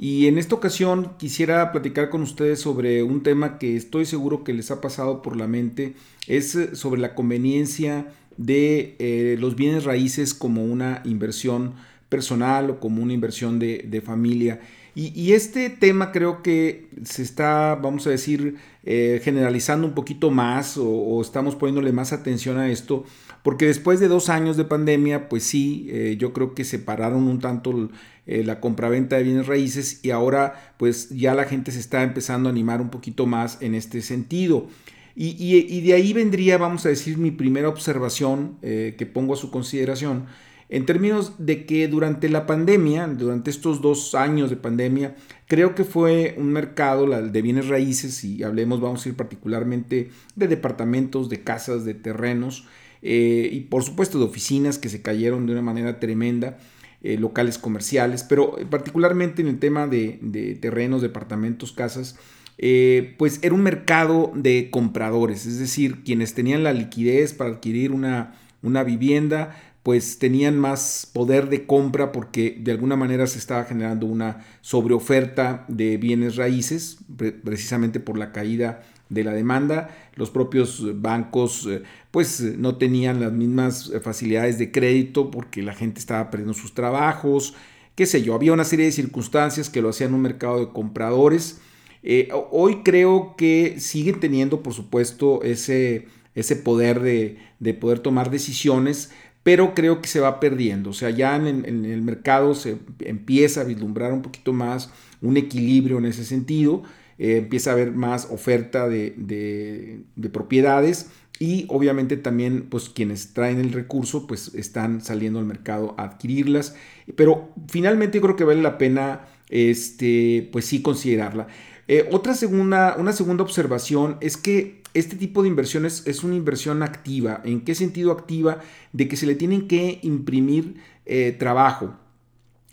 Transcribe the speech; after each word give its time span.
Y 0.00 0.28
en 0.28 0.38
esta 0.38 0.54
ocasión 0.54 1.10
quisiera 1.18 1.72
platicar 1.72 2.08
con 2.08 2.22
ustedes 2.22 2.60
sobre 2.60 3.02
un 3.02 3.24
tema 3.24 3.58
que 3.58 3.76
estoy 3.76 4.06
seguro 4.06 4.44
que 4.44 4.54
les 4.54 4.70
ha 4.70 4.80
pasado 4.80 5.22
por 5.22 5.36
la 5.36 5.48
mente, 5.48 5.94
es 6.28 6.54
eh, 6.54 6.76
sobre 6.76 7.00
la 7.00 7.16
conveniencia 7.16 8.06
de 8.36 8.94
eh, 9.00 9.36
los 9.40 9.56
bienes 9.56 9.82
raíces 9.82 10.34
como 10.34 10.64
una 10.64 11.02
inversión 11.04 11.74
personal 12.08 12.70
o 12.70 12.80
como 12.80 13.02
una 13.02 13.12
inversión 13.12 13.58
de, 13.58 14.02
familia. 14.06 14.60
Y, 15.00 15.32
este 15.32 15.70
tema 15.70 16.10
creo 16.10 16.42
que 16.42 16.88
se 17.04 17.22
está, 17.22 17.76
vamos 17.76 18.04
a 18.08 18.10
decir, 18.10 18.56
eh, 18.82 19.20
generalizando 19.22 19.86
un 19.86 19.94
poquito 19.94 20.32
más 20.32 20.76
o, 20.76 21.20
estamos 21.22 21.54
poniéndole 21.54 21.92
más 21.92 22.12
atención 22.12 22.58
a 22.58 22.68
esto, 22.68 23.04
porque 23.44 23.66
después 23.66 24.00
de 24.00 24.08
dos 24.08 24.28
años 24.28 24.56
de 24.56 24.64
pandemia, 24.64 25.28
pues 25.28 25.44
sí, 25.44 25.88
yo 26.18 26.32
creo 26.32 26.52
que 26.52 26.64
se 26.64 26.80
pararon 26.80 27.28
un 27.28 27.38
tanto 27.38 27.90
eh, 28.30 28.44
la 28.44 28.60
compraventa 28.60 29.16
de 29.16 29.22
bienes 29.22 29.46
raíces 29.46 30.00
y 30.02 30.10
ahora 30.10 30.74
pues 30.76 31.08
ya 31.08 31.34
la 31.34 31.44
gente 31.44 31.72
se 31.72 31.80
está 31.80 32.02
empezando 32.02 32.50
a 32.50 32.52
animar 32.52 32.82
un 32.82 32.90
poquito 32.90 33.24
más 33.24 33.56
en 33.62 33.74
este 33.74 34.02
sentido. 34.02 34.68
Y, 35.16 35.80
de 35.80 35.94
ahí 35.94 36.12
vendría, 36.12 36.58
vamos 36.58 36.84
a 36.86 36.90
decir, 36.90 37.16
mi 37.18 37.32
primera 37.32 37.68
observación 37.68 38.58
eh, 38.62 38.94
que 38.98 39.06
pongo 39.06 39.32
a 39.32 39.36
su 39.36 39.50
consideración, 39.50 40.26
en 40.68 40.84
términos 40.84 41.34
de 41.38 41.64
que 41.64 41.88
durante 41.88 42.28
la 42.28 42.46
pandemia, 42.46 43.06
durante 43.06 43.50
estos 43.50 43.80
dos 43.80 44.14
años 44.14 44.50
de 44.50 44.56
pandemia, 44.56 45.16
creo 45.46 45.74
que 45.74 45.84
fue 45.84 46.34
un 46.36 46.52
mercado 46.52 47.06
de 47.06 47.42
bienes 47.42 47.68
raíces, 47.68 48.22
y 48.24 48.42
hablemos, 48.42 48.80
vamos 48.80 49.04
a 49.04 49.08
ir 49.08 49.16
particularmente 49.16 50.10
de 50.36 50.48
departamentos, 50.48 51.28
de 51.28 51.42
casas, 51.42 51.84
de 51.84 51.94
terrenos, 51.94 52.66
eh, 53.00 53.48
y 53.50 53.60
por 53.60 53.82
supuesto 53.82 54.18
de 54.18 54.24
oficinas 54.24 54.78
que 54.78 54.88
se 54.88 55.02
cayeron 55.02 55.46
de 55.46 55.52
una 55.52 55.62
manera 55.62 56.00
tremenda 56.00 56.58
eh, 57.00 57.16
locales 57.16 57.58
comerciales, 57.58 58.24
pero 58.24 58.56
particularmente 58.70 59.40
en 59.40 59.48
el 59.48 59.58
tema 59.60 59.86
de, 59.86 60.58
terrenos, 60.60 61.00
departamentos, 61.00 61.72
casas, 61.72 62.18
eh, 62.58 63.14
pues 63.18 63.38
era 63.42 63.54
un 63.54 63.62
mercado 63.62 64.32
de 64.34 64.68
compradores, 64.70 65.46
es 65.46 65.60
decir, 65.60 66.02
quienes 66.02 66.34
tenían 66.34 66.64
la 66.64 66.72
liquidez 66.72 67.34
para 67.34 67.50
adquirir 67.50 67.92
una, 67.92 68.34
una 68.62 68.82
vivienda, 68.82 69.54
pues 69.88 70.18
tenían 70.18 70.58
más 70.58 71.08
poder 71.14 71.48
de 71.48 71.64
compra 71.64 72.12
porque 72.12 72.58
de 72.60 72.72
alguna 72.72 72.94
manera 72.94 73.26
se 73.26 73.38
estaba 73.38 73.64
generando 73.64 74.04
una 74.04 74.44
sobreoferta 74.60 75.64
de 75.66 75.96
bienes 75.96 76.36
raíces, 76.36 76.98
precisamente 77.42 77.98
por 77.98 78.18
la 78.18 78.30
caída 78.30 78.82
de 79.08 79.24
la 79.24 79.32
demanda. 79.32 79.88
Los 80.14 80.28
propios 80.28 81.00
bancos 81.00 81.66
eh, 81.70 81.84
pues 82.10 82.42
no 82.58 82.76
tenían 82.76 83.18
las 83.18 83.32
mismas 83.32 83.88
eh, 83.88 84.00
facilidades 84.00 84.58
de 84.58 84.70
crédito 84.70 85.30
porque 85.30 85.62
la 85.62 85.72
gente 85.72 86.00
estaba 86.00 86.28
perdiendo 86.28 86.52
sus 86.52 86.74
trabajos, 86.74 87.54
qué 87.94 88.04
sé 88.04 88.22
yo, 88.22 88.34
había 88.34 88.52
una 88.52 88.64
serie 88.64 88.84
de 88.84 88.92
circunstancias 88.92 89.70
que 89.70 89.80
lo 89.80 89.88
hacían 89.88 90.12
un 90.12 90.20
mercado 90.20 90.60
de 90.60 90.70
compradores. 90.70 91.62
Eh, 92.02 92.28
hoy 92.50 92.82
creo 92.82 93.36
que 93.38 93.76
siguen 93.78 94.20
teniendo, 94.20 94.62
por 94.62 94.74
supuesto, 94.74 95.42
ese, 95.42 96.08
ese 96.34 96.56
poder 96.56 97.00
de, 97.00 97.38
de, 97.58 97.72
poder 97.72 98.00
tomar 98.00 98.30
decisiones, 98.30 99.12
pero 99.48 99.74
creo 99.74 100.02
que 100.02 100.08
se 100.08 100.20
va 100.20 100.40
perdiendo. 100.40 100.90
O 100.90 100.92
sea, 100.92 101.08
ya 101.08 101.34
en, 101.34 101.64
el 101.64 102.02
mercado 102.02 102.54
se 102.54 102.76
empieza 102.98 103.62
a 103.62 103.64
vislumbrar 103.64 104.12
un 104.12 104.20
poquito 104.20 104.52
más 104.52 104.90
un 105.22 105.38
equilibrio 105.38 105.96
en 105.96 106.04
ese 106.04 106.26
sentido. 106.26 106.82
Eh, 107.18 107.38
empieza 107.38 107.70
a 107.70 107.72
haber 107.72 107.92
más 107.92 108.28
oferta 108.30 108.90
de, 108.90 110.02
propiedades 110.30 111.08
y 111.38 111.64
obviamente 111.70 112.18
también 112.18 112.66
pues 112.68 112.90
quienes 112.90 113.32
traen 113.32 113.58
el 113.58 113.72
recurso 113.72 114.26
pues 114.26 114.54
están 114.54 115.00
saliendo 115.00 115.38
al 115.38 115.46
mercado 115.46 115.94
a 115.96 116.02
adquirirlas 116.02 116.74
pero 117.16 117.54
finalmente 117.68 118.20
creo 118.20 118.36
que 118.36 118.44
vale 118.44 118.60
la 118.60 118.76
pena 118.76 119.28
este 119.48 120.48
pues 120.50 120.64
sí 120.64 120.82
considerarla 120.82 121.46
eh, 121.86 122.08
otra 122.10 122.34
segunda 122.34 122.96
una 122.98 123.12
segunda 123.12 123.44
observación 123.44 124.16
es 124.20 124.36
que 124.36 124.82
este 124.98 125.16
tipo 125.16 125.42
de 125.42 125.48
inversiones 125.48 126.06
es 126.06 126.24
una 126.24 126.34
inversión 126.34 126.82
activa 126.82 127.40
en 127.44 127.62
qué 127.62 127.74
sentido 127.74 128.12
activa 128.12 128.60
de 128.92 129.08
que 129.08 129.16
se 129.16 129.26
le 129.26 129.34
tienen 129.34 129.68
que 129.68 130.00
imprimir 130.02 130.76
eh, 131.06 131.36
trabajo 131.38 131.94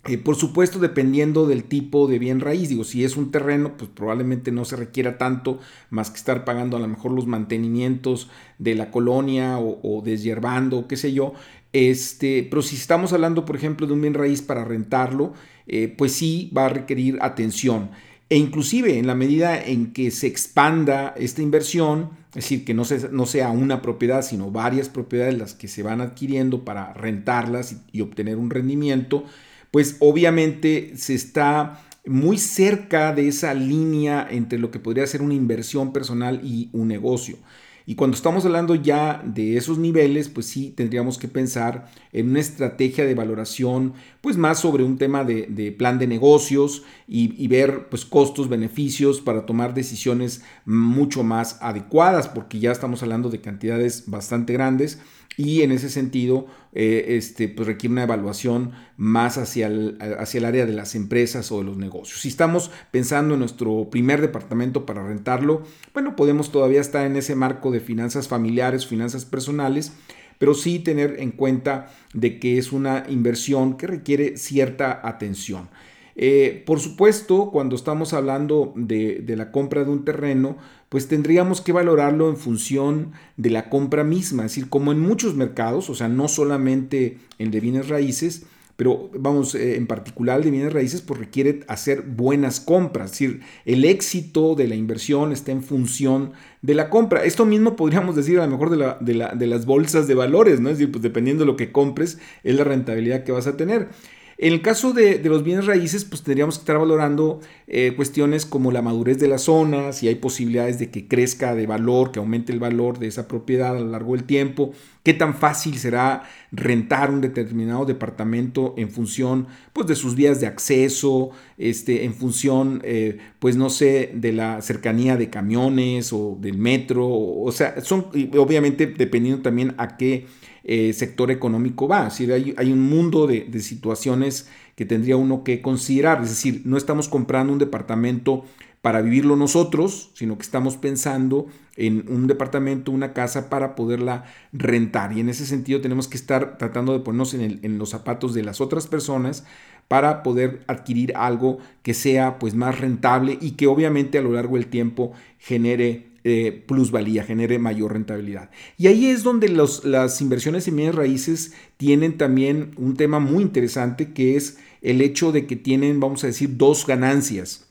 eh, 0.08 0.20
por 0.20 0.36
supuesto, 0.36 0.78
dependiendo 0.78 1.48
del 1.48 1.64
tipo 1.64 2.08
de 2.08 2.20
bien 2.20 2.40
raíz, 2.40 2.70
digo, 2.70 2.84
si 2.84 3.04
es 3.04 3.18
un 3.18 3.32
terreno, 3.32 3.76
pues 3.76 3.90
probablemente 3.90 4.52
no 4.52 4.64
se 4.64 4.76
requiera 4.76 5.18
tanto 5.18 5.60
más 5.90 6.12
que 6.12 6.18
estar 6.18 6.46
pagando 6.46 6.78
a 6.78 6.80
lo 6.80 6.88
mejor 6.88 7.12
los 7.12 7.26
mantenimientos 7.26 8.30
de 8.60 8.76
la 8.76 8.92
colonia 8.92 9.58
o, 9.58 9.80
o 9.82 10.04
deshiervando, 10.04 10.88
qué 10.88 10.96
sé 10.96 11.12
yo. 11.12 11.34
Este, 11.74 12.46
pero 12.48 12.62
si 12.62 12.76
estamos 12.76 13.14
hablando, 13.14 13.46
por 13.46 13.56
ejemplo, 13.56 13.88
de 13.88 13.94
un 13.94 14.02
bien 14.02 14.14
raíz 14.14 14.44
para 14.44 14.64
rentarlo, 14.64 15.34
eh, 15.66 15.88
pues 15.98 16.12
sí 16.12 16.52
va 16.56 16.68
a 16.68 16.70
requerir 16.70 17.18
atención. 17.22 17.90
E 18.28 18.38
inclusive 18.38 18.98
en 18.98 19.06
la 19.06 19.14
medida 19.14 19.62
en 19.64 19.94
que 19.94 20.10
se 20.10 20.26
expanda 20.26 21.14
esta 21.18 21.44
inversión, 21.44 22.10
es 22.30 22.36
decir, 22.36 22.66
que 22.66 22.74
no, 22.74 22.84
no 23.12 23.26
sea 23.28 23.52
una 23.52 23.82
propiedad, 23.82 24.24
sino 24.24 24.50
varias 24.50 24.90
propiedades 24.90 25.38
las 25.38 25.54
que 25.54 25.68
se 25.68 25.84
van 25.84 26.02
adquiriendo 26.02 26.66
para 26.66 26.94
rentarlas 26.94 27.78
y 27.92 28.02
obtener 28.02 28.38
un 28.38 28.50
rendimiento, 28.50 29.26
pues 29.70 29.98
obviamente 30.00 30.94
se 30.96 31.14
está 31.14 31.84
muy 32.06 32.38
cerca 32.38 33.14
de 33.14 33.28
esa 33.28 33.54
línea 33.54 34.28
entre 34.30 34.60
lo 34.60 34.72
que 34.72 34.80
podría 34.80 35.06
ser 35.08 35.22
una 35.22 35.34
inversión 35.34 35.94
personal 35.94 36.42
y 36.44 36.70
un 36.72 36.88
negocio. 36.88 37.38
Y 37.86 37.96
cuando 37.96 38.16
estamos 38.16 38.46
hablando 38.46 38.74
ya 38.74 39.22
de 39.24 39.58
esos 39.58 39.78
niveles, 39.78 40.28
pues 40.30 40.48
sí 40.48 40.74
tendríamos 40.76 41.18
que 41.20 41.28
pensar 41.28 41.92
en 42.12 42.30
una 42.30 42.40
estrategia 42.40 43.06
de 43.06 43.14
valoración, 43.14 43.94
pues 44.22 44.38
más 44.38 44.60
sobre 44.60 44.84
un 44.84 44.98
tema 44.98 45.24
de, 45.24 45.76
plan 45.78 46.00
de 46.00 46.08
negocios 46.08 46.84
y, 47.08 47.34
y, 47.42 47.48
ver 47.48 47.88
pues 47.90 48.06
costos, 48.06 48.50
beneficios 48.50 49.22
para 49.22 49.46
tomar 49.46 49.74
decisiones 49.74 50.44
mucho 50.66 51.24
más 51.24 51.60
adecuadas, 51.62 52.28
porque 52.28 52.60
ya 52.60 52.72
estamos 52.72 53.04
hablando 53.04 53.30
de 53.30 53.42
cantidades 53.42 54.06
bastante 54.08 54.54
grandes 54.54 55.00
y 55.38 55.62
en 55.62 55.72
ese 55.72 55.90
sentido 55.90 56.48
eh, 56.74 57.18
este, 57.18 57.48
pues 57.48 57.68
requiere 57.68 57.94
una 57.94 58.04
evaluación 58.04 58.72
más 58.98 59.38
hacia 59.38 59.68
el, 59.68 59.98
hacia 60.20 60.38
el 60.38 60.46
área 60.46 60.66
de 60.66 60.74
las 60.74 60.96
empresas 60.96 61.52
o 61.52 61.60
de 61.60 61.66
los 61.66 61.78
negocios. 61.78 62.22
Si 62.22 62.28
estamos 62.28 62.72
pensando 62.92 63.34
en 63.34 63.40
nuestro 63.40 63.90
primer 63.90 64.22
departamento 64.22 64.86
para 64.86 65.06
rentarlo, 65.06 65.64
bueno, 65.94 66.16
podemos 66.16 66.52
todavía 66.52 66.82
estar 66.82 67.06
en 67.06 67.16
ese 67.16 67.36
marco 67.36 67.72
de 67.72 67.80
finanzas 67.80 68.28
familiares, 68.28 68.88
finanzas 68.88 69.26
personales, 69.26 69.94
pero 70.38 70.54
sí 70.54 70.80
tener 70.80 71.18
en 71.20 71.32
cuenta 71.32 71.92
de 72.14 72.40
que 72.40 72.58
es 72.58 72.72
una 72.72 73.06
inversión 73.10 73.78
que 73.78 73.88
requiere 73.88 74.38
cierta 74.38 75.00
atención. 75.04 75.70
Eh, 76.18 76.64
por 76.66 76.80
supuesto, 76.80 77.50
cuando 77.52 77.76
estamos 77.76 78.14
hablando 78.14 78.72
de, 78.76 79.24
la 79.28 79.52
compra 79.52 79.84
de 79.84 79.92
un 79.92 80.06
terreno, 80.06 80.58
pues 80.96 81.10
tendríamos 81.10 81.60
que 81.60 81.74
valorarlo 81.74 82.30
en 82.30 82.38
función 82.38 83.12
de 83.36 83.50
la 83.50 83.70
compra 83.70 84.06
misma, 84.06 84.46
es 84.46 84.52
decir, 84.54 84.70
como 84.70 84.94
en 84.94 85.02
muchos 85.02 85.36
mercados, 85.36 85.90
o 85.90 85.94
sea, 85.94 86.08
no 86.08 86.30
solamente 86.30 87.18
el 87.38 87.52
de 87.52 87.60
bienes 87.60 87.90
raíces, 87.90 88.46
pero 88.78 89.10
vamos, 89.14 89.56
eh, 89.56 89.76
en 89.76 89.88
particular 89.88 90.42
de 90.42 90.52
bienes 90.52 90.72
raíces, 90.72 91.02
pues 91.02 91.20
requiere 91.20 91.66
hacer 91.68 92.04
buenas 92.04 92.62
compras, 92.62 93.12
es 93.12 93.20
decir, 93.20 93.42
el 93.66 93.84
éxito 93.84 94.56
de 94.56 94.70
la 94.70 94.76
inversión 94.76 95.34
está 95.34 95.52
en 95.52 95.64
función 95.64 96.32
de 96.62 96.76
la 96.76 96.90
compra. 96.90 97.26
Esto 97.26 97.46
mismo 97.46 97.76
podríamos 97.76 98.16
decir 98.16 98.40
a 98.40 98.46
lo 98.46 98.52
mejor 98.52 98.70
de, 98.70 99.28
de 99.36 99.48
las 99.48 99.66
bolsas 99.66 100.08
de 100.08 100.16
valores, 100.16 100.62
¿no? 100.62 100.70
Es 100.70 100.78
decir, 100.78 100.94
pues 100.94 101.02
dependiendo 101.02 101.44
de 101.44 101.48
lo 101.48 101.58
que 101.58 101.74
compres, 101.74 102.20
es 102.46 102.56
la 102.56 102.64
rentabilidad 102.64 103.26
que 103.26 103.34
vas 103.34 103.48
a 103.48 103.58
tener. 103.58 103.90
En 104.38 104.52
el 104.52 104.62
caso 104.62 104.92
de, 104.92 105.22
los 105.24 105.44
bienes 105.44 105.66
raíces, 105.66 106.04
pues 106.04 106.22
tendríamos 106.22 106.56
que 106.58 106.64
estar 106.64 106.78
valorando 106.78 107.40
eh, 107.68 107.94
cuestiones 107.96 108.46
como 108.46 108.72
la 108.72 108.82
madurez 108.82 109.18
de 109.18 109.30
la 109.30 109.38
zona, 109.38 109.94
si 109.94 110.10
hay 110.10 110.16
posibilidades 110.16 110.78
de 110.78 110.90
que 110.92 111.08
crezca 111.08 111.56
de 111.56 111.66
valor, 111.68 112.12
que 112.12 112.20
aumente 112.20 112.52
el 112.52 112.60
valor 112.60 113.00
de 113.00 113.08
esa 113.08 113.30
propiedad 113.30 113.78
a 113.78 113.80
lo 113.80 113.88
largo 113.88 114.14
del 114.14 114.26
tiempo, 114.26 114.74
qué 115.04 115.14
tan 115.14 115.36
fácil 115.36 115.78
será 115.78 116.24
rentar 116.52 117.12
un 117.12 117.22
determinado 117.22 117.86
departamento 117.86 118.74
en 118.76 118.90
función 118.90 119.48
pues, 119.72 119.88
de 119.88 119.96
sus 119.96 120.16
vías 120.16 120.42
de 120.42 120.48
acceso, 120.48 121.30
este, 121.58 122.04
en 122.04 122.14
función, 122.14 122.82
eh, 122.84 123.20
pues 123.40 123.56
no 123.56 123.70
sé, 123.70 124.12
de 124.16 124.34
la 124.34 124.62
cercanía 124.62 125.16
de 125.16 125.30
camiones 125.30 126.12
o 126.12 126.38
del 126.42 126.58
metro, 126.58 127.08
o, 127.08 127.52
sea, 127.54 127.80
son 127.82 128.08
obviamente 128.38 128.86
dependiendo 128.88 129.42
también 129.42 129.76
a 129.78 129.96
qué 129.96 130.28
eh, 130.68 130.94
sector 130.94 131.30
económico 131.30 131.88
va. 131.88 132.10
Hay, 132.58 132.72
un 132.72 132.82
mundo 132.82 133.28
de, 133.28 133.48
situaciones 133.60 134.50
que 134.76 134.84
tendría 134.84 135.16
uno 135.16 135.44
que 135.44 135.62
considerar. 135.62 136.24
Es 136.24 136.30
decir, 136.30 136.64
no 136.66 136.76
estamos 136.76 137.08
comprando 137.08 137.54
un 137.54 137.60
departamento 137.60 138.46
para 138.82 139.02
vivirlo 139.02 139.36
nosotros, 139.36 140.10
sino 140.16 140.38
que 140.38 140.42
estamos 140.42 140.76
pensando 140.78 141.46
en 141.76 142.06
un 142.08 142.26
departamento, 142.26 142.92
una 142.92 143.14
casa 143.14 143.48
para 143.48 143.76
poderla 143.76 144.26
rentar. 144.54 145.14
Y 145.16 145.20
en 145.20 145.30
ese 145.30 145.46
sentido 145.46 145.82
tenemos 145.82 146.08
que 146.08 146.18
estar 146.18 146.58
tratando 146.58 146.94
de 146.94 147.00
ponernos 147.00 147.36
en, 147.36 147.78
los 147.78 147.90
zapatos 147.92 148.34
de 148.34 148.42
las 148.42 148.60
otras 148.60 148.88
personas 148.88 149.46
para 149.88 150.24
poder 150.24 150.64
adquirir 150.66 151.14
algo 151.16 151.60
que 151.84 151.94
sea 151.94 152.40
pues 152.40 152.56
más 152.56 152.80
rentable 152.80 153.38
y 153.40 153.52
que 153.52 153.68
obviamente 153.68 154.18
a 154.18 154.24
lo 154.24 154.32
largo 154.32 154.56
del 154.56 154.66
tiempo 154.66 155.14
genere 155.38 156.15
eh, 156.28 156.64
plusvalía, 156.66 157.24
genere 157.24 157.60
mayor 157.60 157.94
rentabilidad. 157.94 158.50
Y 158.80 158.88
ahí 158.88 159.06
es 159.06 159.22
donde 159.22 159.48
las 159.48 160.22
inversiones 160.22 160.68
en 160.68 160.76
bienes 160.76 160.96
raíces 160.96 161.54
tienen 161.78 162.18
también 162.18 162.72
un 162.78 162.98
tema 162.98 163.20
muy 163.20 163.44
interesante 163.44 164.12
que 164.12 164.36
es 164.36 164.58
el 164.82 165.02
hecho 165.02 165.32
de 165.32 165.46
que 165.46 165.56
tienen, 165.56 166.00
vamos 166.00 166.24
a 166.24 166.28
decir, 166.28 166.58
dos 166.58 166.88
ganancias. 166.88 167.68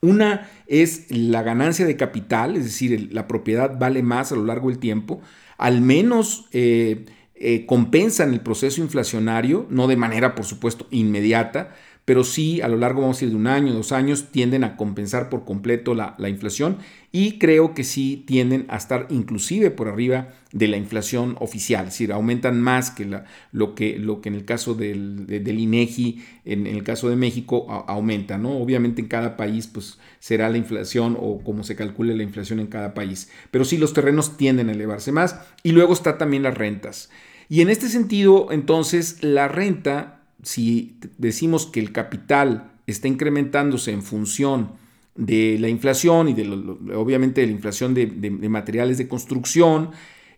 Una 0.00 0.48
es 0.68 1.10
la 1.10 1.42
ganancia 1.42 1.86
de 1.86 1.96
capital, 1.96 2.54
es 2.54 2.62
decir, 2.62 3.08
la 3.12 3.26
propiedad 3.26 3.76
vale 3.76 4.00
más 4.04 4.30
a 4.30 4.36
lo 4.36 4.44
largo 4.44 4.68
del 4.68 4.78
tiempo, 4.78 5.20
al 5.58 5.80
menos 5.80 6.46
eh, 6.52 7.06
eh, 7.34 7.66
compensan 7.66 8.32
el 8.32 8.42
proceso 8.42 8.80
inflacionario, 8.80 9.66
no 9.70 9.88
de 9.88 9.96
manera, 9.96 10.36
por 10.36 10.44
supuesto, 10.44 10.86
inmediata, 10.92 11.74
pero 12.06 12.22
sí 12.22 12.60
a 12.62 12.68
lo 12.68 12.76
largo, 12.76 13.02
vamos 13.02 13.16
a 13.16 13.18
decir, 13.18 13.30
de 13.30 13.36
un 13.36 13.48
año, 13.48 13.74
dos 13.74 13.92
años, 13.92 14.28
tienden 14.30 14.64
a 14.64 14.76
compensar 14.76 15.28
por 15.28 15.44
completo 15.44 15.92
la, 15.94 16.14
inflación 16.28 16.78
y 17.16 17.38
creo 17.38 17.72
que 17.72 17.82
sí 17.82 18.24
tienden 18.26 18.66
a 18.68 18.76
estar 18.76 19.06
inclusive 19.08 19.70
por 19.70 19.88
arriba 19.88 20.34
de 20.52 20.68
la 20.68 20.76
inflación 20.76 21.34
oficial, 21.40 21.86
es 21.86 21.94
decir, 21.94 22.12
aumentan 22.12 22.60
más 22.60 22.90
que 22.90 23.08
lo, 23.52 23.74
que, 23.74 23.98
lo 23.98 24.20
que 24.20 24.28
en 24.28 24.34
el 24.34 24.44
caso 24.44 24.74
del, 24.74 25.26
INEGI, 25.30 26.22
en, 26.44 26.66
el 26.66 26.82
caso 26.82 27.08
de 27.08 27.16
México, 27.16 27.84
aumenta, 27.88 28.36
¿no? 28.36 28.58
Obviamente 28.58 29.00
en 29.00 29.08
cada 29.08 29.38
país 29.38 29.66
pues 29.66 29.98
será 30.18 30.50
la 30.50 30.58
inflación 30.58 31.16
o 31.18 31.42
como 31.42 31.64
se 31.64 31.74
calcule 31.74 32.14
la 32.14 32.22
inflación 32.22 32.60
en 32.60 32.66
cada 32.66 32.92
país, 32.92 33.30
pero 33.50 33.64
sí 33.64 33.78
los 33.78 33.94
terrenos 33.94 34.36
tienden 34.36 34.68
a 34.68 34.72
elevarse 34.72 35.10
más 35.10 35.40
y 35.62 35.72
luego 35.72 35.94
está 35.94 36.18
también 36.18 36.42
las 36.42 36.58
rentas. 36.58 37.08
Y 37.48 37.62
en 37.62 37.70
este 37.70 37.88
sentido, 37.88 38.48
entonces, 38.50 39.22
la 39.22 39.48
renta 39.48 40.20
si 40.42 40.98
decimos 41.16 41.64
que 41.64 41.80
el 41.80 41.92
capital 41.92 42.72
está 42.86 43.08
incrementándose 43.08 43.92
en 43.92 44.02
función 44.02 44.72
de 45.16 45.58
la 45.58 45.68
inflación 45.68 46.28
y 46.28 46.34
de 46.34 46.48
obviamente 46.94 47.40
de 47.40 47.46
la 47.48 47.52
inflación 47.52 47.94
de, 47.94 48.06
materiales 48.48 48.98
de 48.98 49.08
construcción, 49.08 49.90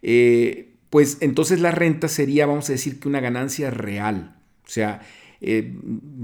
eh, 0.02 0.74
pues 0.90 1.18
entonces 1.20 1.60
la 1.60 1.70
renta 1.70 2.08
sería, 2.08 2.46
vamos 2.46 2.68
a 2.68 2.72
decir, 2.72 2.98
que 3.00 3.08
una 3.08 3.20
ganancia 3.20 3.70
real. 3.70 4.36
O 4.64 4.70
sea, 4.70 5.02
eh, 5.40 5.72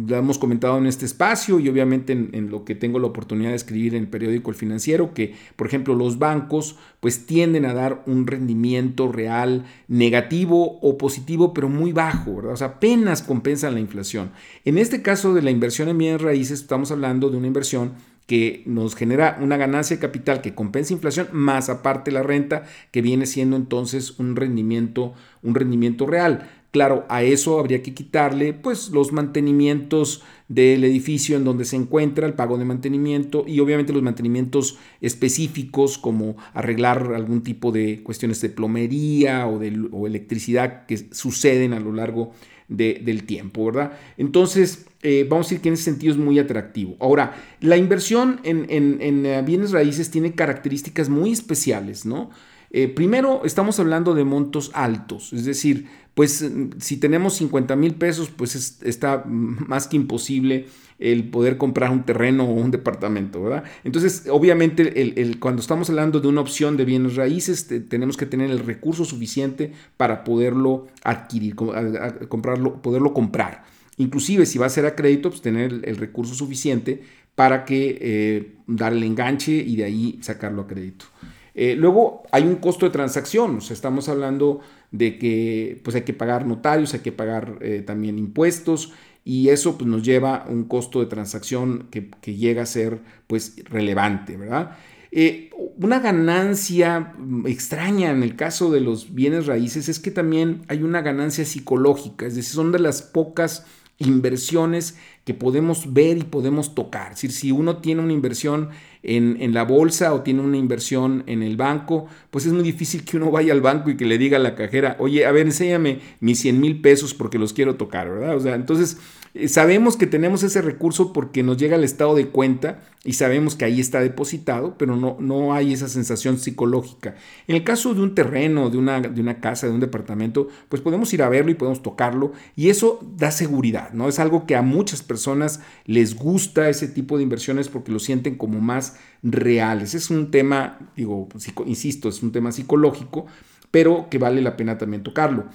lo 0.09 0.17
hemos 0.17 0.39
comentado 0.39 0.77
en 0.77 0.87
este 0.87 1.05
espacio 1.05 1.61
y 1.61 1.69
obviamente 1.69 2.13
en, 2.13 2.51
lo 2.51 2.65
que 2.65 2.75
tengo 2.75 2.99
la 2.99 3.07
oportunidad 3.07 3.51
de 3.51 3.57
escribir 3.57 3.95
en 3.95 4.03
el 4.03 4.09
periódico 4.09 4.51
El 4.51 4.57
Financiero, 4.57 5.15
que 5.15 5.35
por 5.55 5.69
ejemplo 5.69 5.95
los 5.95 6.19
bancos 6.19 6.77
pues 6.99 7.25
tienden 7.25 7.65
a 7.65 7.75
dar 7.75 8.03
un 8.07 8.27
rendimiento 8.27 9.13
real 9.13 9.67
negativo 9.87 10.81
o 10.81 10.99
positivo, 10.99 11.55
pero 11.55 11.69
muy 11.69 11.93
bajo, 11.93 12.37
¿verdad? 12.37 12.55
O 12.55 12.57
sea, 12.57 12.67
apenas 12.69 13.23
compensan 13.23 13.75
la 13.75 13.81
inflación. 13.81 14.31
En 14.65 14.79
este 14.79 15.01
caso 15.01 15.33
de 15.33 15.43
la 15.43 15.53
inversión 15.53 15.89
en 15.89 15.99
bienes 15.99 16.21
raíces, 16.21 16.61
estamos 16.61 16.91
hablando 16.91 17.31
de 17.31 17.37
una 17.37 17.47
inversión 17.47 17.93
que 18.27 18.63
nos 18.67 18.95
genera 18.95 19.39
una 19.41 19.57
ganancia 19.57 19.97
de 19.97 20.01
capital 20.01 20.41
que 20.41 20.55
compensa 20.55 20.93
inflación, 20.93 21.29
más 21.33 21.69
aparte 21.69 22.11
la 22.11 22.23
renta, 22.23 22.65
que 22.91 23.03
viene 23.03 23.27
siendo 23.27 23.57
entonces 23.57 24.19
un 24.19 24.37
rendimiento, 24.37 25.15
un 25.43 25.55
rendimiento 25.55 26.07
real. 26.07 26.49
Claro, 26.71 27.05
a 27.09 27.23
eso 27.23 27.61
habría 27.61 27.83
que 27.83 27.95
quitarle 27.95 28.53
pues 28.53 28.91
los 28.91 29.13
mantenimientos 29.13 30.23
del 30.49 30.85
edificio 30.85 31.37
en 31.37 31.45
donde 31.45 31.65
se 31.65 31.77
encuentra, 31.77 32.27
el 32.27 32.35
pago 32.35 32.59
de 32.59 32.65
mantenimiento 32.65 33.45
y 33.47 33.61
obviamente 33.61 33.93
los 33.93 34.03
mantenimientos 34.03 34.79
específicos 35.01 35.97
como 35.97 36.37
arreglar 36.53 37.13
algún 37.15 37.43
tipo 37.43 37.73
de 37.73 38.03
cuestiones 38.03 38.41
de 38.41 38.51
plomería 38.51 39.47
o 39.47 39.59
de 39.59 39.69
electricidad 40.07 40.87
que 40.87 40.99
suceden 41.13 41.73
a 41.73 41.81
lo 41.81 41.93
largo 41.93 42.33
del 42.69 43.25
tiempo, 43.25 43.67
¿verdad? 43.67 43.93
Entonces, 44.17 44.87
eh, 45.03 45.27
vamos 45.29 45.47
a 45.47 45.49
decir 45.49 45.63
que 45.63 45.69
en 45.69 45.75
ese 45.75 45.85
sentido 45.85 46.13
es 46.13 46.19
muy 46.19 46.39
atractivo. 46.39 46.97
Ahora, 46.99 47.35
la 47.61 47.77
inversión 47.77 48.41
en, 48.43 48.67
en 48.71 49.27
eh, 49.27 49.43
bienes 49.43 49.71
raíces 49.71 50.11
tiene 50.11 50.35
características 50.35 51.09
muy 51.09 51.33
especiales, 51.33 52.07
¿no? 52.07 52.31
Eh, 52.77 52.89
primero, 52.89 53.43
estamos 53.45 53.79
hablando 53.79 54.15
de 54.15 54.25
montos 54.25 54.73
altos, 54.75 55.33
es 55.33 55.45
decir, 55.45 55.87
pues 56.15 56.49
si 56.79 56.97
tenemos 56.97 57.35
50 57.35 57.77
mil 57.77 57.95
pesos, 57.95 58.31
pues 58.31 58.81
está 58.83 59.25
más 59.27 59.89
que 59.89 59.97
imposible 59.97 60.67
el 60.99 61.29
poder 61.29 61.59
comprar 61.59 61.91
un 61.91 62.05
terreno 62.05 62.45
o 62.45 62.53
un 62.53 62.71
departamento, 62.71 63.43
¿verdad? 63.43 63.65
Entonces, 63.83 64.27
obviamente, 64.31 65.37
cuando 65.41 65.61
estamos 65.61 65.91
hablando 65.91 66.21
de 66.21 66.29
una 66.29 66.41
opción 66.41 66.77
de 66.77 66.85
bienes 66.85 67.17
raíces, 67.17 67.69
tenemos 67.89 68.17
que 68.17 68.27
tener 68.27 68.51
el 68.51 68.61
recurso 68.61 69.05
suficiente 69.05 69.73
para 69.97 70.23
poderlo 70.23 70.87
adquirir, 71.03 71.57
comprarlo, 71.57 72.81
poderlo 72.81 73.13
comprar. 73.13 73.65
Inclusive, 73.97 74.47
si 74.47 74.59
va 74.59 74.67
a 74.67 74.71
ser 74.71 74.87
a 74.87 74.95
crédito, 74.95 75.31
pues 75.31 75.43
tener 75.43 75.81
el, 75.85 75.97
recurso 75.97 76.35
suficiente 76.35 77.03
para 77.35 77.65
que 77.65 77.99
eh, 78.01 78.55
dar 78.67 78.93
el 78.93 79.03
enganche 79.03 79.53
y 79.53 79.77
de 79.77 79.85
ahí 79.85 80.19
sacarlo 80.23 80.63
a 80.63 80.67
crédito. 80.67 81.07
Eh, 81.55 81.77
luego 81.77 82.25
hay 82.33 82.43
un 82.43 82.57
costo 82.57 82.85
de 82.87 82.91
transacción, 82.91 83.59
estamos 83.71 84.09
hablando 84.09 84.61
de 84.91 85.19
que 85.19 85.81
pues 85.85 85.95
hay 85.95 86.03
que 86.03 86.13
pagar 86.13 86.47
notarios, 86.47 86.95
hay 86.95 87.01
que 87.01 87.13
pagar 87.13 87.59
eh, 87.61 87.83
también 87.87 88.19
impuestos 88.19 88.93
y 89.25 89.49
eso 89.51 89.79
pues, 89.79 89.89
nos 89.89 90.03
lleva 90.03 90.37
a 90.37 90.49
un 90.49 90.65
costo 90.65 91.01
de 91.01 91.07
transacción 91.07 91.89
que, 91.91 92.11
llega 92.35 92.63
a 92.63 92.67
ser 92.67 93.01
pues 93.29 93.57
relevante, 93.71 94.37
¿verdad? 94.37 94.77
Eh, 95.13 95.51
una 95.79 96.01
ganancia 96.01 97.15
extraña 97.47 98.11
en 98.11 98.25
el 98.25 98.35
caso 98.35 98.73
de 98.73 98.81
los 98.81 99.15
bienes 99.15 99.47
raíces 99.47 99.89
es 99.89 100.01
que 100.01 100.11
también 100.11 100.63
hay 100.67 100.83
una 100.83 101.03
ganancia 101.03 101.45
psicológica, 101.45 102.27
es 102.27 102.35
decir, 102.35 102.53
son 102.53 102.73
de 102.73 102.81
las 102.81 103.03
pocas 103.03 103.65
inversiones 103.99 104.97
que 105.25 105.35
podemos 105.35 105.93
ver 105.93 106.19
y 106.19 106.25
podemos 106.25 106.75
tocar. 106.75 107.13
Es 107.13 107.19
decir, 107.19 107.33
si 107.33 107.53
uno 107.53 107.79
tiene 107.79 108.03
una 108.03 108.13
inversión 108.13 108.71
en, 109.05 109.53
la 109.53 109.65
bolsa 109.65 110.15
o 110.15 110.23
tiene 110.23 110.41
una 110.41 110.57
inversión 110.57 111.25
en 111.27 111.43
el 111.43 111.57
banco, 111.57 112.07
pues 112.31 112.47
es 112.47 112.53
muy 112.53 112.63
difícil 112.63 113.05
que 113.05 113.19
uno 113.19 113.31
vaya 113.31 113.53
al 113.53 113.61
banco 113.61 113.91
y 113.91 113.97
que 113.97 114.07
le 114.07 114.17
diga 114.17 114.39
a 114.39 114.41
la 114.41 114.55
cajera, 114.55 114.97
oye, 114.99 115.27
a 115.27 115.33
ver, 115.33 115.47
enséñame 115.47 116.01
mis 116.21 116.41
100 116.41 116.61
mil 116.61 116.81
pesos 116.81 117.13
porque 117.13 117.39
los 117.39 117.53
quiero 117.53 117.77
tocar, 117.77 118.11
¿verdad? 118.11 118.37
O 118.37 118.41
sea, 118.41 118.55
entonces 118.55 118.97
eh, 119.35 119.49
sabemos 119.49 119.97
que 119.97 120.07
tenemos 120.07 120.43
ese 120.43 120.63
recurso 120.63 121.13
porque 121.13 121.43
nos 121.43 121.59
llega 121.59 121.77
al 121.77 121.85
estado 121.85 122.15
de 122.15 122.29
cuenta 122.29 122.83
y 123.05 123.15
sabemos 123.15 123.57
que 123.57 123.65
ahí 123.65 123.81
está 123.81 124.01
depositado, 124.01 124.79
pero 124.79 124.97
no, 124.97 125.17
no 125.21 125.53
hay 125.53 125.73
esa 125.73 125.89
sensación 125.89 126.39
psicológica. 126.39 127.17
En 127.49 127.57
el 127.57 127.65
caso 127.65 127.93
de 127.95 128.01
un 128.01 128.15
terreno, 128.15 128.71
de 128.71 128.79
una, 128.79 129.01
de 129.01 129.21
una 129.21 129.41
casa, 129.41 129.67
de 129.67 129.75
un 129.75 129.81
departamento, 129.81 130.49
pues 130.69 130.81
podemos 130.81 131.13
ir 131.13 131.23
a 131.23 131.29
verlo 131.29 131.51
y 131.51 131.55
podemos 131.55 131.83
tocarlo 131.83 132.33
y 132.57 132.71
eso 132.71 133.01
da 133.17 133.31
seguridad, 133.31 133.93
¿no? 133.93 134.09
Es 134.09 134.19
algo 134.19 134.47
que 134.47 134.57
a 134.57 134.63
muchas 134.63 135.03
personas 135.03 135.61
les 135.85 136.15
gusta 136.15 136.71
ese 136.71 136.89
tipo 136.89 137.19
de 137.19 137.25
inversiones 137.25 137.69
porque 137.69 137.93
lo 137.93 137.99
sienten 137.99 138.37
como 138.37 138.61
más 138.61 138.94
reales. 139.23 139.95
Es 139.95 140.11
un 140.11 140.31
tema, 140.31 140.79
digo, 140.97 141.29
insisto, 141.67 142.09
es 142.09 142.23
un 142.23 142.33
tema 142.33 142.53
psicológico, 142.53 143.27
pero 143.71 144.09
que 144.11 144.19
vale 144.19 144.43
la 144.43 144.57
pena 144.57 144.79
también 144.79 145.03
tocarlo. 145.03 145.47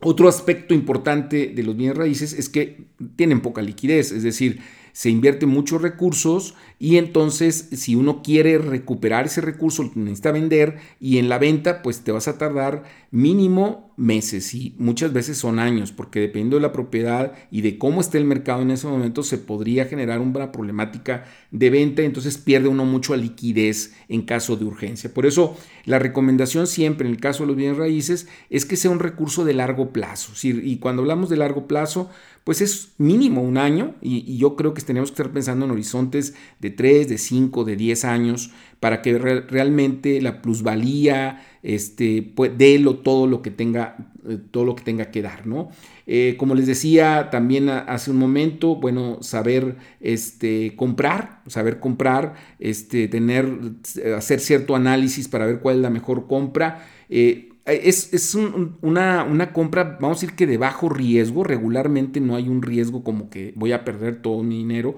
Otro 0.00 0.28
aspecto 0.28 0.74
importante 0.74 1.48
de 1.48 1.62
los 1.62 1.76
bienes 1.76 1.96
raíces 1.96 2.32
es 2.32 2.48
que 2.48 2.84
tienen 3.16 3.40
poca 3.40 3.62
liquidez, 3.62 4.12
es 4.12 4.22
decir, 4.22 4.60
se 4.92 5.10
invierte 5.10 5.46
muchos 5.46 5.82
recursos 5.82 6.54
y 6.78 6.98
entonces 6.98 7.68
si 7.72 7.96
uno 7.96 8.22
quiere 8.22 8.58
recuperar 8.58 9.26
ese 9.26 9.40
recurso 9.40 9.90
necesita 9.96 10.30
vender 10.30 10.78
y 11.00 11.18
en 11.18 11.28
la 11.28 11.38
venta 11.38 11.82
pues 11.82 12.02
te 12.02 12.12
vas 12.12 12.28
a 12.28 12.38
tardar 12.38 12.84
mínimo 13.10 13.92
meses 13.96 14.54
y 14.54 14.74
muchas 14.78 15.12
veces 15.12 15.38
son 15.38 15.58
años 15.58 15.92
porque 15.92 16.20
dependiendo 16.20 16.56
de 16.56 16.62
la 16.62 16.72
propiedad 16.72 17.32
y 17.50 17.60
de 17.60 17.78
cómo 17.78 18.00
esté 18.00 18.18
el 18.18 18.24
mercado 18.24 18.62
en 18.62 18.70
ese 18.70 18.86
momento 18.86 19.22
se 19.22 19.38
podría 19.38 19.86
generar 19.86 20.20
una 20.20 20.52
problemática 20.52 21.24
de 21.50 21.70
venta 21.70 22.02
entonces 22.02 22.38
pierde 22.38 22.68
uno 22.68 22.84
mucho 22.84 23.14
liquidez 23.16 23.94
en 24.08 24.22
caso 24.22 24.56
de 24.56 24.64
urgencia. 24.64 25.12
Por 25.12 25.26
eso 25.26 25.56
la 25.84 25.98
recomendación 25.98 26.66
siempre 26.66 27.06
en 27.06 27.14
el 27.14 27.20
caso 27.20 27.44
de 27.44 27.48
los 27.48 27.56
bienes 27.56 27.76
raíces 27.76 28.28
es 28.50 28.64
que 28.66 28.76
sea 28.76 28.90
un 28.90 29.00
recurso 29.00 29.44
de 29.44 29.54
largo 29.54 29.92
plazo. 29.92 30.32
Y 30.42 30.76
cuando 30.78 31.02
hablamos 31.02 31.28
de 31.28 31.36
largo 31.36 31.66
plazo 31.66 32.10
pues 32.44 32.60
es 32.60 32.90
mínimo 32.98 33.42
un 33.42 33.56
año 33.56 33.94
y, 34.02 34.36
yo 34.36 34.54
creo 34.54 34.74
que 34.74 34.82
tenemos 34.82 35.10
que 35.10 35.14
estar 35.14 35.32
pensando 35.32 35.64
en 35.64 35.70
horizontes 35.70 36.34
de 36.60 36.70
3, 36.70 37.08
de 37.08 37.18
5, 37.18 37.64
de 37.64 37.76
10 37.76 38.04
años 38.04 38.50
para 38.80 39.02
que 39.02 39.18
realmente 39.18 40.20
la 40.20 40.42
plusvalía 40.42 41.42
este, 41.62 42.22
pues, 42.34 42.52
dé 42.56 42.78
todo 43.02 43.26
lo 43.26 43.40
que 43.42 43.50
tenga 43.50 43.96
eh, 44.26 44.38
todo 44.50 44.64
lo 44.64 44.74
que 44.74 44.84
tenga 44.84 45.10
que 45.10 45.20
dar, 45.20 45.46
¿no? 45.46 45.68
Eh, 46.06 46.36
como 46.38 46.54
les 46.54 46.66
decía 46.66 47.28
también 47.30 47.68
hace 47.68 48.10
un 48.10 48.16
momento, 48.16 48.76
bueno, 48.76 49.18
saber 49.22 49.76
este, 50.00 50.74
comprar, 50.76 51.42
saber 51.46 51.78
comprar, 51.78 52.34
este, 52.58 53.08
tener, 53.08 53.46
hacer 54.16 54.40
cierto 54.40 54.76
análisis 54.76 55.28
para 55.28 55.44
ver 55.44 55.60
cuál 55.60 55.76
es 55.76 55.82
la 55.82 55.90
mejor 55.90 56.26
compra. 56.26 56.86
Eh, 57.10 57.50
es, 57.66 58.34
una, 58.82 59.24
una, 59.24 59.52
compra, 59.52 59.98
vamos 60.00 60.18
a 60.18 60.20
decir 60.20 60.36
que 60.36 60.46
de 60.46 60.56
bajo 60.56 60.88
riesgo, 60.88 61.44
regularmente 61.44 62.20
no 62.20 62.36
hay 62.36 62.48
un 62.48 62.62
riesgo 62.62 63.04
como 63.04 63.28
que 63.28 63.52
voy 63.56 63.72
a 63.72 63.84
perder 63.84 64.22
todo 64.22 64.42
mi 64.42 64.58
dinero, 64.58 64.96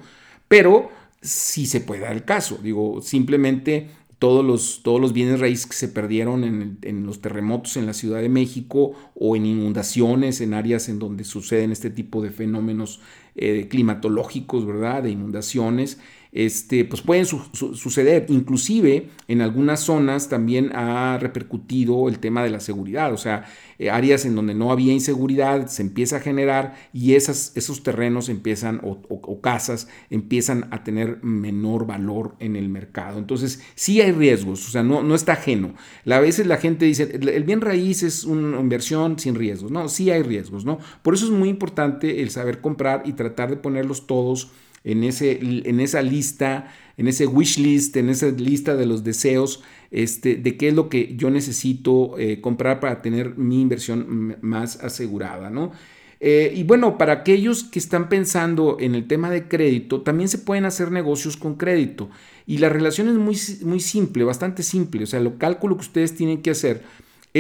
pero 0.49 0.91
sí 1.27 1.67
se 1.67 1.81
puede 1.81 2.03
dar 2.03 2.13
el 2.13 2.25
caso, 2.25 2.59
digo, 2.63 3.03
simplemente 3.03 3.89
todos 4.19 4.45
los, 4.45 4.83
todos 4.83 5.01
los 5.01 5.13
bienes 5.13 5.41
raíces 5.41 5.67
que 5.67 5.77
se 5.77 5.89
perdieron 5.89 6.45
en, 6.45 7.07
los 7.07 7.21
terremotos 7.21 7.77
en 7.77 7.85
la 7.85 7.93
Ciudad 7.93 8.23
de 8.23 8.31
México 8.31 8.93
o 9.15 9.37
en 9.37 9.45
inundaciones 9.45 10.41
en 10.41 10.55
áreas 10.55 10.89
en 10.89 10.99
donde 10.99 11.25
suceden 11.25 11.71
este 11.71 11.91
tipo 11.91 12.23
de 12.23 12.31
fenómenos 12.31 13.01
eh, 13.35 13.69
climatológicos, 13.69 14.65
¿verdad? 14.65 15.03
De 15.03 15.11
inundaciones, 15.11 16.01
este, 16.37 16.85
pues 16.85 17.01
pueden 17.01 17.25
suceder. 17.25 18.27
Inclusive 18.29 19.09
en 19.27 19.41
algunas 19.41 19.81
zonas 19.81 20.29
también 20.29 20.71
ha 20.75 21.17
repercutido 21.19 22.11
el 22.11 22.19
tema 22.19 22.45
de 22.45 22.51
la 22.51 22.61
seguridad, 22.61 23.11
o 23.13 23.17
sea, 23.17 23.47
eh, 23.79 23.89
áreas 23.89 24.27
en 24.27 24.35
donde 24.35 24.55
no 24.55 24.71
había 24.71 24.93
inseguridad 24.93 25.67
se 25.69 25.81
empieza 25.81 26.17
a 26.17 26.21
generar 26.21 26.77
y 26.93 27.15
esos 27.15 27.83
terrenos 27.83 28.29
empiezan 28.29 28.81
o, 28.83 29.41
casas 29.41 29.89
empiezan 30.11 30.67
a 30.71 30.85
tener 30.85 31.23
menor 31.23 31.87
valor 31.87 32.35
en 32.39 32.57
el 32.57 32.69
mercado. 32.69 33.19
Entonces, 33.19 33.63
sí 33.75 34.03
hay 34.03 34.13
riesgos, 34.13 34.69
o 34.69 34.71
sea, 34.71 34.83
no, 34.83 35.03
no 35.03 35.15
está 35.15 35.33
ajeno. 35.33 35.75
A 36.05 36.21
veces 36.21 36.47
la 36.47 36.59
gente 36.59 36.85
dice, 36.85 37.05
el 37.15 37.45
bien 37.45 37.63
raíz 37.63 38.03
es 38.03 38.25
una 38.25 38.61
inversión 38.61 39.19
sin 39.19 39.37
riesgos. 39.37 39.71
No, 39.71 39.89
sí 39.89 40.11
hay 40.11 40.23
riesgos, 40.23 40.67
¿no? 40.67 40.79
Por 41.03 41.15
eso 41.15 41.25
es 41.25 41.31
muy 41.31 41.49
importante 41.49 42.23
el 42.23 42.31
saber 42.31 42.61
comprar 42.61 43.05
y 43.07 43.13
tratar 43.13 43.49
de 43.49 43.57
ponerlos 43.57 44.07
todos 44.07 44.51
en, 44.87 45.03
ese, 45.03 45.41
en 45.41 45.81
esa 45.81 46.01
lista, 46.01 46.73
en 46.97 47.09
ese 47.09 47.27
wish 47.27 47.59
list, 47.59 47.97
en 47.97 48.09
esa 48.09 48.29
lista 48.29 48.77
de 48.77 48.87
los 48.87 49.03
deseos, 49.03 49.63
este, 49.91 50.37
de 50.37 50.57
qué 50.57 50.69
es 50.69 50.75
lo 50.75 50.89
que 50.89 51.15
yo 51.17 51.29
necesito 51.29 52.17
eh, 52.19 52.41
comprar 52.41 52.79
para 52.79 53.03
tener 53.03 53.37
mi 53.37 53.61
inversión 53.61 54.37
más 54.41 54.83
asegurada, 54.83 55.51
¿no? 55.51 55.73
Eh, 56.21 56.55
y 56.57 56.63
bueno, 56.63 56.97
para 56.97 57.13
aquellos 57.13 57.65
que 57.65 57.79
están 57.79 58.09
pensando 58.09 58.79
en 58.81 58.95
el 58.95 59.07
tema 59.07 59.29
de 59.29 59.49
crédito, 59.49 60.01
también 60.01 60.29
se 60.29 60.39
pueden 60.39 60.65
hacer 60.65 60.91
negocios 60.91 61.37
con 61.37 61.57
crédito. 61.57 62.09
Y 62.47 62.59
la 62.59 62.69
relación 62.69 63.09
es 63.09 63.17
muy, 63.17 63.37
muy 63.69 63.81
simple, 63.81 64.25
bastante 64.25 64.63
simple. 64.63 65.03
O 65.03 65.07
sea, 65.07 65.21
el 65.21 65.37
cálculo 65.37 65.77
que 65.77 65.83
ustedes 65.83 66.15
tienen 66.15 66.41
que 66.41 66.51
hacer 66.51 66.85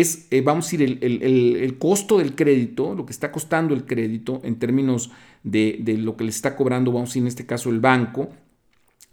es, 0.01 0.27
eh, 0.31 0.43
vamos 0.43 0.67
a 0.67 0.77
decir, 0.77 0.99
el, 1.01 1.79
costo 1.79 2.19
del 2.19 2.35
crédito, 2.35 2.95
lo 2.95 3.07
que 3.07 3.13
está 3.13 3.33
costando 3.33 3.75
el 3.75 3.87
crédito 3.87 4.41
en 4.45 4.59
términos 4.59 5.11
de, 5.43 5.83
lo 5.99 6.17
que 6.17 6.25
le 6.25 6.31
está 6.31 6.55
cobrando, 6.55 6.93
vamos 6.93 7.09
a 7.09 7.11
decir, 7.11 7.23
en 7.23 7.29
este 7.29 7.47
caso 7.47 7.71
el 7.71 7.81
banco, 7.81 8.29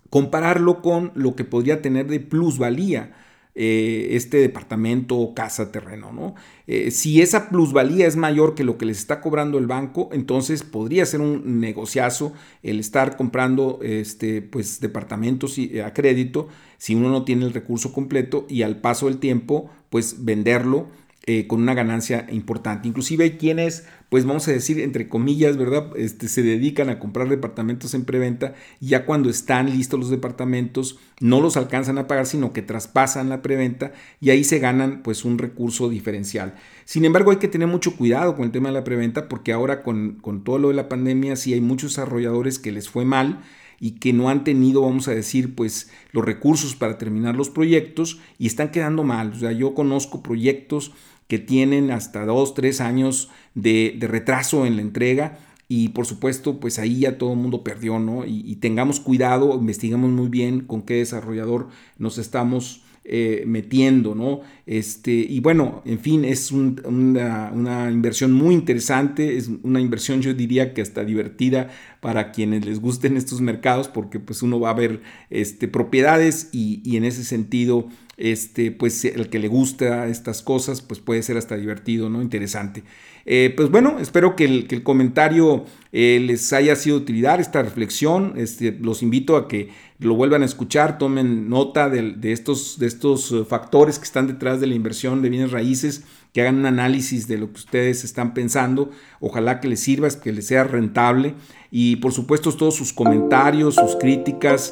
compararlo 0.09 0.81
con 0.81 1.11
lo 1.15 1.35
que 1.35 1.45
podría 1.45 1.81
tener 1.81 2.07
de 2.07 2.19
plusvalía. 2.19 3.15
Eh, 3.55 4.15
este 4.15 4.37
departamento 4.37 5.15
o 5.15 5.35
casa, 5.35 5.71
terreno, 5.71 6.11
¿no? 6.11 6.33
Eh, 6.65 6.89
si 6.89 7.21
esa 7.21 7.49
plusvalía 7.49 8.07
es 8.07 8.15
mayor 8.15 8.55
que 8.55 8.63
lo 8.63 8.79
que 8.79 8.87
les 8.87 8.97
está 8.97 9.21
cobrando 9.21 9.59
el 9.59 9.67
banco, 9.67 10.09
entonces 10.11 10.63
podría 10.63 11.05
ser 11.05 11.21
un 11.21 11.59
negociazo 11.59 12.33
el 12.63 12.79
estar 12.79 13.15
comprando 13.15 13.77
este, 13.83 14.41
pues, 14.41 14.79
departamentos 14.79 15.59
a 15.85 15.93
crédito 15.93 16.47
si 16.83 16.95
uno 16.95 17.07
no 17.07 17.23
tiene 17.23 17.45
el 17.45 17.53
recurso 17.53 17.93
completo 17.93 18.45
y 18.49 18.63
al 18.63 18.81
paso 18.81 19.05
del 19.05 19.17
tiempo, 19.19 19.69
pues 19.89 20.25
venderlo 20.25 20.89
eh, 21.25 21.47
con 21.47 21.61
una 21.61 21.73
ganancia 21.73 22.27
importante. 22.29 22.89
Inclusive 22.89 23.23
hay 23.23 23.31
quienes, 23.37 23.85
pues 24.09 24.25
vamos 24.25 24.45
a 24.49 24.51
decir, 24.51 24.81
entre 24.81 25.07
comillas, 25.07 25.55
¿verdad? 25.55 25.91
Este, 25.95 26.27
se 26.27 26.43
dedican 26.43 26.89
a 26.89 26.99
comprar 26.99 27.29
departamentos 27.29 27.93
en 27.93 28.03
preventa 28.03 28.55
y 28.81 28.87
ya 28.87 29.05
cuando 29.05 29.29
están 29.29 29.69
listos 29.69 29.97
los 29.97 30.09
departamentos 30.09 30.99
no 31.21 31.39
los 31.39 31.55
alcanzan 31.55 31.99
a 31.99 32.07
pagar, 32.07 32.25
sino 32.25 32.51
que 32.51 32.61
traspasan 32.61 33.29
la 33.29 33.41
preventa 33.41 33.93
y 34.19 34.31
ahí 34.31 34.43
se 34.43 34.59
ganan 34.59 35.03
pues 35.03 35.23
un 35.23 35.37
recurso 35.37 35.87
diferencial. 35.87 36.55
Sin 36.83 37.05
embargo, 37.05 37.31
hay 37.31 37.37
que 37.37 37.47
tener 37.47 37.69
mucho 37.69 37.95
cuidado 37.95 38.35
con 38.35 38.43
el 38.43 38.51
tema 38.51 38.67
de 38.67 38.73
la 38.73 38.83
preventa 38.83 39.29
porque 39.29 39.53
ahora 39.53 39.83
con, 39.83 40.17
con 40.19 40.43
todo 40.43 40.57
lo 40.57 40.67
de 40.67 40.73
la 40.73 40.89
pandemia 40.89 41.37
sí 41.37 41.53
hay 41.53 41.61
muchos 41.61 41.91
desarrolladores 41.91 42.59
que 42.59 42.73
les 42.73 42.89
fue 42.89 43.05
mal 43.05 43.39
y 43.83 43.99
que 43.99 44.13
no 44.13 44.29
han 44.29 44.45
tenido, 44.45 44.83
vamos 44.83 45.09
a 45.09 45.13
decir, 45.13 45.55
pues 45.55 45.91
los 46.13 46.23
recursos 46.23 46.73
para 46.73 46.97
terminar 46.97 47.35
los 47.35 47.49
proyectos 47.49 48.17
y 48.39 48.47
están 48.47 48.71
quedando 48.71 49.03
mal. 49.03 49.33
O 49.33 49.35
sea, 49.35 49.51
yo 49.51 49.73
conozco 49.73 50.23
proyectos 50.23 50.93
que 51.27 51.37
tienen 51.37 51.91
hasta 51.91 52.25
dos, 52.25 52.53
tres 52.53 52.79
años 52.79 53.29
de, 53.55 53.97
retraso 53.99 54.65
en 54.65 54.77
la 54.77 54.83
entrega 54.83 55.37
y 55.67 55.89
por 55.89 56.05
supuesto, 56.05 56.61
pues 56.61 56.79
ahí 56.79 56.99
ya 56.99 57.17
todo 57.17 57.33
el 57.33 57.39
mundo 57.39 57.61
perdió, 57.61 57.99
¿no? 57.99 58.23
Y, 58.25 58.55
tengamos 58.61 59.01
cuidado, 59.01 59.53
investigamos 59.55 60.11
muy 60.11 60.29
bien 60.29 60.61
con 60.61 60.83
qué 60.83 60.93
desarrollador 60.93 61.67
nos 61.97 62.17
estamos 62.17 62.83
eh, 63.03 63.43
metiendo, 63.45 64.15
¿no? 64.15 64.43
Este, 64.65 65.11
y 65.11 65.41
bueno, 65.41 65.81
en 65.83 65.99
fin, 65.99 66.23
es 66.23 66.53
una, 66.53 67.51
una, 67.53 67.91
inversión 67.91 68.31
muy 68.31 68.55
interesante, 68.55 69.35
es 69.35 69.49
una 69.63 69.81
inversión 69.81 70.21
yo 70.21 70.33
diría 70.33 70.73
que 70.73 70.81
hasta 70.81 71.03
divertida 71.03 71.69
para 72.03 72.31
quienes 72.31 72.65
les 72.65 72.79
gusten 72.81 73.17
estos 73.17 73.41
mercados, 73.41 73.87
porque 73.87 74.19
pues 74.19 74.43
uno 74.43 74.59
va 74.59 74.69
a 74.69 74.75
ver 74.75 75.01
este, 75.31 75.67
propiedades 75.67 76.49
y, 76.51 76.81
y 76.83 76.97
en 76.97 77.05
ese 77.05 77.23
sentido 77.23 77.87
este, 78.17 78.71
pues 78.71 79.05
el 79.05 79.29
que 79.29 79.39
le 79.39 79.47
gusta 79.47 80.07
estas 80.07 80.41
cosas, 80.41 80.81
pues 80.81 80.99
puede 80.99 81.23
ser 81.23 81.37
hasta 81.37 81.57
divertido, 81.57 82.09
¿no? 82.09 82.21
Interesante. 82.21 82.83
Eh, 83.25 83.53
pues 83.55 83.71
bueno, 83.71 83.97
espero 83.99 84.35
que 84.35 84.45
el, 84.45 84.83
comentario 84.83 85.65
eh, 85.91 86.21
les 86.23 86.53
haya 86.53 86.75
sido 86.75 86.97
de 86.97 87.03
utilidad, 87.03 87.39
esta 87.39 87.63
reflexión. 87.63 88.33
Este, 88.35 88.71
los 88.71 89.01
invito 89.01 89.35
a 89.35 89.47
que 89.47 89.69
lo 89.99 90.15
vuelvan 90.15 90.43
a 90.43 90.45
escuchar, 90.45 90.97
tomen 90.97 91.49
nota 91.49 91.89
de, 91.89 92.31
estos, 92.31 92.77
de 92.77 92.87
estos 92.87 93.31
eh, 93.31 93.45
factores 93.45 93.97
que 93.97 94.05
están 94.05 94.27
detrás 94.27 94.59
de 94.59 94.67
la 94.67 94.75
inversión 94.75 95.21
de 95.21 95.29
bienes 95.29 95.51
raíces, 95.51 96.03
que 96.33 96.41
hagan 96.41 96.57
un 96.57 96.65
análisis 96.65 97.27
de 97.27 97.37
lo 97.37 97.47
que 97.53 97.59
ustedes 97.59 98.03
están 98.03 98.33
pensando. 98.33 98.89
Ojalá 99.19 99.59
que 99.59 99.67
les 99.67 99.79
sirva, 99.79 100.09
que 100.09 100.33
les 100.33 100.47
sea 100.47 100.63
rentable. 100.63 101.35
Y 101.69 101.97
por 101.97 102.11
supuesto 102.11 102.51
todos 102.51 102.75
sus 102.75 102.91
comentarios, 102.91 103.75
sus 103.75 103.95
críticas, 103.95 104.71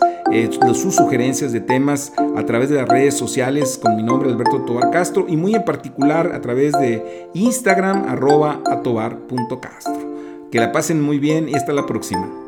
sus 0.73 0.95
sugerencias 0.95 1.53
de 1.53 1.61
temas 1.61 2.13
a 2.35 2.45
través 2.45 2.69
de 2.69 2.77
las 2.77 2.87
redes 2.87 3.15
sociales 3.15 3.79
con 3.81 3.95
mi 3.95 4.03
nombre 4.03 4.29
Alberto 4.29 4.63
Tobar 4.65 4.91
Castro 4.91 5.25
y 5.29 5.37
muy 5.37 5.55
en 5.55 5.63
particular 5.63 6.31
a 6.33 6.41
través 6.41 6.73
de 6.73 7.29
Instagram 7.33 8.05
arroba 8.07 8.61
atobar.castro. 8.65 10.49
Que 10.51 10.59
la 10.59 10.71
pasen 10.71 11.01
muy 11.01 11.19
bien 11.19 11.47
y 11.47 11.55
hasta 11.55 11.73
la 11.73 11.85
próxima. 11.85 12.40